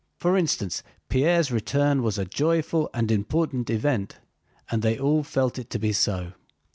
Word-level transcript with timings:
For 0.17 0.35
instance, 0.35 0.81
Pierre's 1.09 1.51
return 1.51 2.01
was 2.01 2.17
a 2.17 2.25
joyful 2.25 2.89
and 2.91 3.11
important 3.11 3.69
event 3.69 4.17
and 4.71 4.81
they 4.81 4.97
all 4.97 5.21
felt 5.21 5.59
it 5.59 5.69
to 5.69 5.77
be 5.77 5.93
so. 5.93 6.33